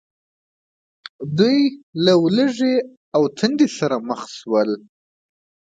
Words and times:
دوی 1.37 1.59
له 2.05 2.13
ولږې 2.23 2.75
او 3.15 3.23
تندې 3.37 3.67
سره 3.77 3.95
مخ 4.09 4.21
شول. 4.37 4.69